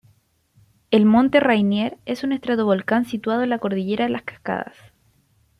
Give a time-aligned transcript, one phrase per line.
[0.89, 4.75] El monte Rainier es un estratovolcán situado en la Cordillera de las Cascadas.